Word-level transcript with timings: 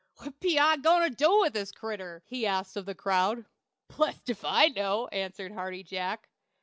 "What 0.15 0.39
be 0.39 0.57
I 0.57 0.73
a 0.73 0.77
goin' 0.79 1.03
to 1.07 1.11
do 1.15 1.41
with 1.41 1.53
the 1.53 1.71
critter?" 1.75 2.23
he 2.25 2.47
asked 2.47 2.75
of 2.75 2.87
the 2.87 2.95
crowd. 2.95 3.45
"Blessed 3.87 4.31
if 4.31 4.43
I 4.43 4.69
know," 4.69 5.07
answered 5.09 5.51
Hearty 5.51 5.83
Jack. 5.83 6.27